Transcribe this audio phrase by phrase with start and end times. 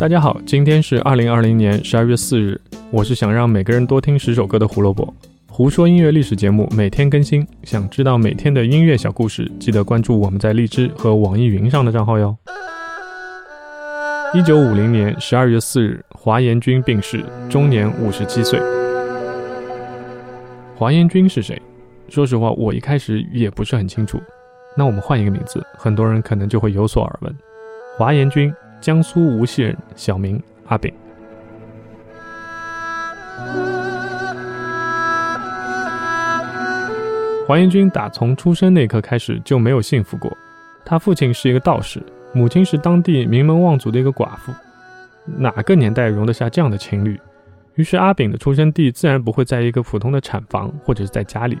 [0.00, 2.58] 大家好，今天是二零二零年十二月四日。
[2.90, 5.12] 我是想让每个人多听十首歌的胡萝卜。
[5.46, 12.34] 胡说音乐历史节目每天更新，想知道每天的音乐小故事，记得关注我们在荔枝和网易云上的账号哟。
[14.32, 18.58] 一九五零年十二月四日，华严君病逝，终年五十七岁。
[20.76, 21.60] 华严君是谁？
[22.08, 24.18] 说实话，我一开始也不是很清楚。
[24.74, 27.36] 那我们换一个名字，很多人可能就会有所耳闻。
[27.98, 28.50] 华严君。
[28.80, 30.92] 江苏无锡人，小名阿炳。
[37.46, 40.34] 华严君打从出生那一刻开始就没有幸福过。
[40.84, 42.02] 他父亲是一个道士，
[42.32, 44.52] 母亲是当地名门望族的一个寡妇。
[45.26, 47.20] 哪个年代容得下这样的情侣？
[47.74, 51.58] 于是阿炳的出生地自然不会在一个普通的产房，或者是在家里。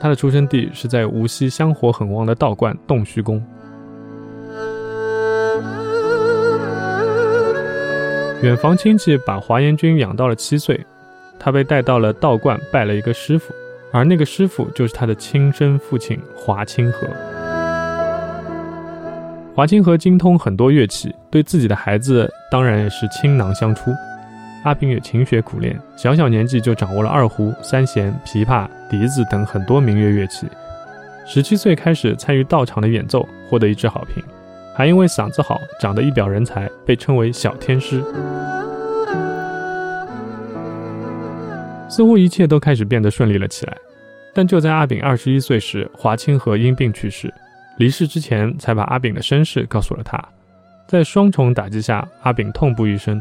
[0.00, 3.44] 他的出生地是在无锡香火很旺的道观洞虚宫。
[8.42, 10.80] 远房亲戚把华严君养到了七岁，
[11.38, 13.52] 他被带到了道观拜了一个师傅，
[13.92, 17.06] 而那个师傅就是他的亲生父亲华清河。
[19.54, 23.90] 华清河精通很多乐器，对自己的孩子当然也是倾囊相出。
[24.64, 30.46] 阿炳也勤学苦练，小小年纪就掌握了二胡、三弦、琵琶、笛子等很多民乐乐器。
[31.26, 34.24] 十七岁开始参与道场的演奏，获得一致好评。
[34.74, 38.02] 还因为嗓子好，长得一表人才，被称为小天师。
[41.88, 43.76] 似乎一切都开始变得顺利了起来，
[44.32, 47.32] 但就在阿炳二十一岁时，华清河因病去世。
[47.78, 50.22] 离世之前，才把阿炳的身世告诉了他。
[50.86, 53.20] 在双重打击下，阿炳痛不欲生。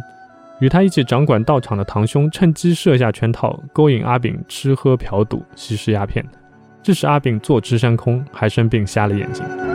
[0.59, 6.25] 与他一起掌管道场的堂兄趁机设下圈套，勾引阿炳吃喝嫖赌、吸食鸦片，
[6.83, 9.68] 致使阿炳坐吃山空，还生病瞎了眼睛。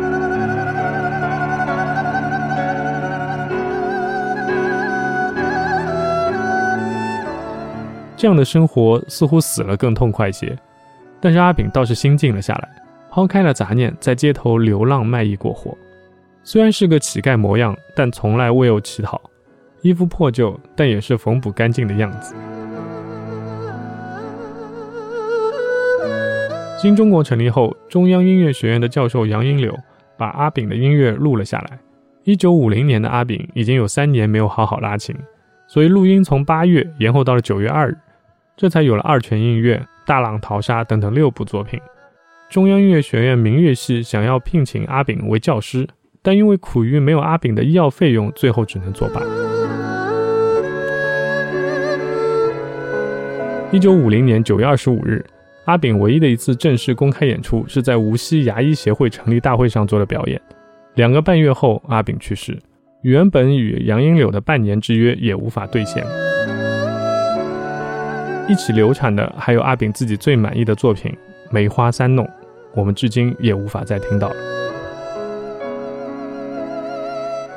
[8.25, 10.57] 这样的生活似乎死了更痛快些，
[11.21, 12.69] 但是阿炳倒是心静了下来，
[13.11, 15.77] 抛开了杂念，在街头流浪卖艺过活。
[16.43, 19.21] 虽然是个乞丐模样，但从来未有乞讨，
[19.83, 22.35] 衣服破旧，但也是缝补干净的样子。
[26.79, 29.79] 新中国成立后，中央音乐学院的教授杨英柳
[30.17, 31.79] 把阿炳的音乐录了下来。
[32.23, 35.15] 一九五零年的阿炳已经有三年没有好好拉琴，
[35.67, 37.99] 所以录音从八月延后到了九月二日。
[38.57, 39.77] 这才有了《二泉映月》
[40.07, 41.81] 《大浪淘沙》等等六部作品。
[42.49, 45.89] 中央音乐学院民乐系想要聘请阿炳为教师，
[46.23, 49.21] 但因为苦于没有阿炳的医药费用，最后只能作罢。
[53.73, 55.25] 一九五零年九月二十五日，
[55.65, 60.41] 阿炳唯一的一次正式公开演出是在无锡牙医协会成立大会上做的表演。
[60.95, 62.57] 两个半月后，阿炳去世，
[63.03, 66.05] 原本与杨英柳的半年之约也无法兑现。
[68.47, 71.11] 一起流产的还有阿炳自己最满意的作品
[71.51, 72.27] 《梅花三弄》，
[72.75, 74.37] 我们至今也无法再听到了。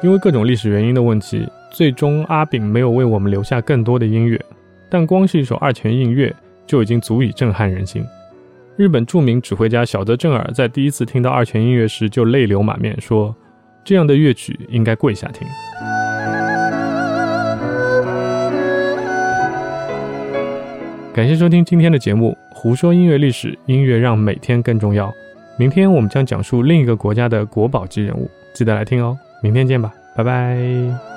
[0.02, 4.40] 因为各种历史原因的问题，最终阿炳没有为我们留下更多的音乐，
[4.90, 6.30] 但光是一首《二泉映月》
[6.66, 8.06] 就已经足以震撼人心。
[8.78, 13.36] 日本著名指挥家小泽征尔在第一次听到《二泉映月》时就泪流满面，说
[13.84, 15.46] ：“这样的乐曲应该跪下听。”
[21.18, 25.12] 感谢收听今天的节目，胡说音乐历史，音乐让每天更重要。
[25.58, 29.18] 明天我们将讲述另一个国家的国宝级人物，记得来听哦。
[29.42, 31.17] 明天见吧，拜拜。